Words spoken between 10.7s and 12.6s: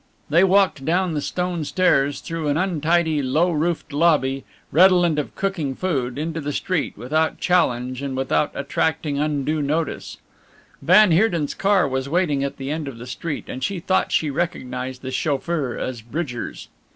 Van Heerden's car was waiting at